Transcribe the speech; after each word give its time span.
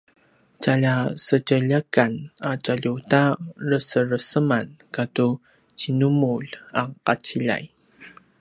tjalja 0.61 0.93
sedjeljekan 1.25 2.13
a 2.49 2.51
tjalju 2.63 2.93
ta 3.11 3.23
resereseman 3.69 4.67
katu 4.95 5.27
djinumulj 5.79 6.49
a 6.81 6.83
qaciljay 7.05 7.63